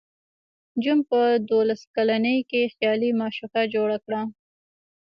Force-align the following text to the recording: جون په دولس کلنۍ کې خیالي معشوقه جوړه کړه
جون 0.83 0.99
په 1.09 1.19
دولس 1.51 1.81
کلنۍ 1.95 2.37
کې 2.49 2.71
خیالي 2.75 3.09
معشوقه 3.19 3.61
جوړه 3.73 3.97
کړه 4.05 4.21